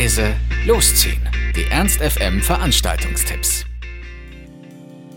[0.00, 0.32] leise,
[0.66, 1.20] losziehen.
[1.54, 3.66] Die Ernst FM Veranstaltungstipps.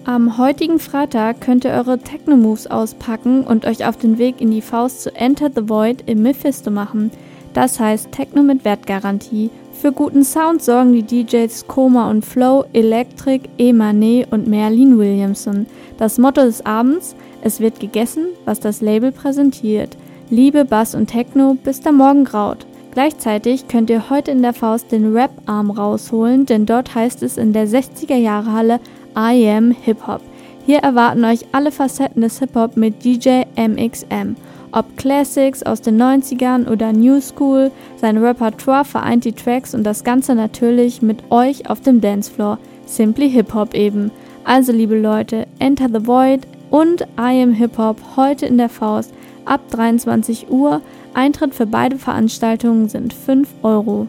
[0.03, 4.61] Am heutigen Freitag könnt ihr eure Techno-Moves auspacken und euch auf den Weg in die
[4.61, 7.11] Faust zu Enter the Void im Mephisto machen.
[7.53, 9.49] Das heißt Techno mit Wertgarantie.
[9.71, 15.65] Für guten Sound sorgen die DJs Koma und Flow, Electric, Emané und Merlin Williamson.
[15.97, 19.95] Das Motto des Abends: Es wird gegessen, was das Label präsentiert.
[20.29, 22.65] Liebe, Bass und Techno, bis der Morgen graut.
[22.93, 27.51] Gleichzeitig könnt ihr heute in der Faust den Rap-Arm rausholen, denn dort heißt es in
[27.51, 28.79] der 60er Jahre Halle
[29.17, 30.21] I Am Hip Hop.
[30.67, 34.35] Hier erwarten euch alle Facetten des Hip Hop mit DJ MXM.
[34.71, 40.03] Ob Classics aus den 90ern oder New School, sein Repertoire vereint die Tracks und das
[40.03, 42.59] Ganze natürlich mit euch auf dem Dancefloor.
[42.85, 44.11] Simply Hip Hop eben.
[44.43, 46.41] Also liebe Leute, Enter the Void
[46.73, 49.13] und I Am Hip Hop heute in der Faust
[49.45, 50.81] ab 23 Uhr.
[51.13, 54.07] Eintritt für beide Veranstaltungen sind 5 Euro.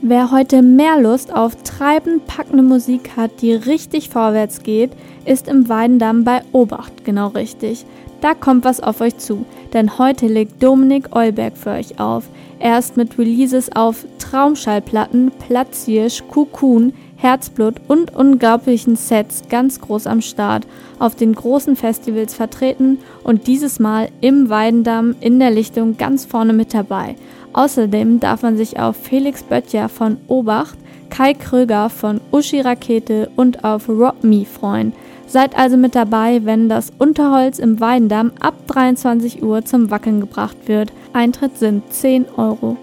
[0.00, 4.92] Wer heute mehr Lust auf treibend packende Musik hat, die richtig vorwärts geht,
[5.24, 7.84] ist im Weidendamm bei Obacht genau richtig.
[8.20, 12.28] Da kommt was auf euch zu, denn heute legt Dominik Eulberg für euch auf.
[12.60, 16.92] Er ist mit Releases auf Traumschallplatten, Platzhirsch, Kukun,
[17.22, 20.66] Herzblut und unglaublichen Sets ganz groß am Start,
[20.98, 26.52] auf den großen Festivals vertreten und dieses Mal im Weidendamm in der Lichtung ganz vorne
[26.52, 27.14] mit dabei.
[27.52, 30.76] Außerdem darf man sich auf Felix Böttcher von Obacht,
[31.10, 34.92] Kai Kröger von Uschi Rakete und auf Rob Me freuen.
[35.28, 40.56] Seid also mit dabei, wenn das Unterholz im Weidendamm ab 23 Uhr zum Wackeln gebracht
[40.66, 40.92] wird.
[41.12, 42.76] Eintritt sind 10 Euro.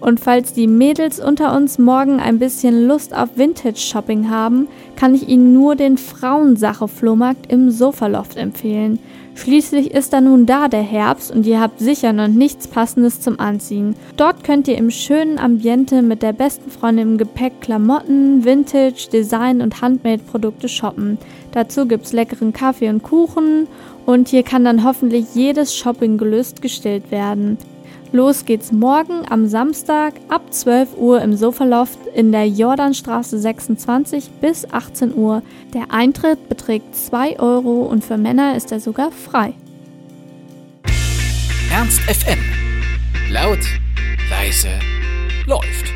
[0.00, 5.28] Und falls die Mädels unter uns morgen ein bisschen Lust auf Vintage-Shopping haben, kann ich
[5.28, 8.98] Ihnen nur den Frauensache-Flohmarkt im Sofaloft empfehlen.
[9.36, 13.38] Schließlich ist da nun da der Herbst und ihr habt sicher noch nichts Passendes zum
[13.38, 13.94] Anziehen.
[14.16, 19.60] Dort könnt ihr im schönen Ambiente mit der besten Freundin im Gepäck Klamotten, Vintage, Design
[19.60, 21.18] und Handmade-Produkte shoppen.
[21.52, 23.66] Dazu gibt's leckeren Kaffee und Kuchen
[24.06, 27.58] und hier kann dann hoffentlich jedes Shoppinggelüst gestillt werden.
[28.12, 34.70] Los geht's morgen am Samstag ab 12 Uhr im Sofaloft in der Jordanstraße 26 bis
[34.70, 35.42] 18 Uhr.
[35.74, 39.54] Der Eintritt beträgt 2 Euro und für Männer ist er sogar frei.
[41.72, 42.38] Ernst FM.
[43.30, 43.58] Laut,
[44.30, 44.68] leise,
[45.46, 45.95] läuft.